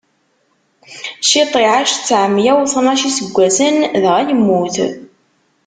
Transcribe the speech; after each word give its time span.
Cit 1.29 1.53
iɛac 1.63 1.89
tteɛmeyya 1.95 2.53
u 2.61 2.63
tnac 2.73 3.01
n 3.05 3.07
iseggasen, 3.09 3.75
dɣa 4.03 4.21
yemmut. 4.27 4.75